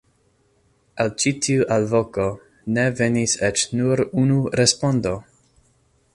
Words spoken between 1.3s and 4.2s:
tiu alvoko ne venis eĉ nur